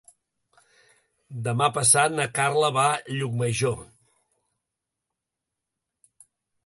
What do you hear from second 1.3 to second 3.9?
Demà passat na Carla va a Llucmajor.